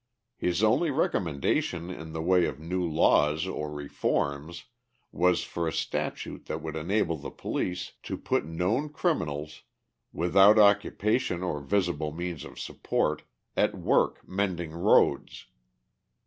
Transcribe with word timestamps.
His 0.39 0.63
only 0.63 0.89
recommendation 0.89 1.91
in 1.91 2.11
the 2.11 2.23
way 2.23 2.45
of 2.47 2.59
new 2.59 2.83
laws 2.89 3.45
or 3.45 3.71
reforms 3.71 4.65
was 5.11 5.43
for 5.43 5.67
a 5.67 5.71
statute 5.71 6.47
that 6.47 6.59
would 6.59 6.75
enable 6.75 7.17
the 7.17 7.29
police 7.29 7.91
to 8.01 8.17
put 8.17 8.43
known 8.43 8.89
criminals, 8.89 9.61
without 10.11 10.57
occupation 10.57 11.43
or 11.43 11.59
visible 11.61 12.11
means 12.11 12.43
of 12.45 12.59
support, 12.59 13.21
at 13.55 13.75
work 13.77 14.27
mending 14.27 14.71
roads. 14.71 15.45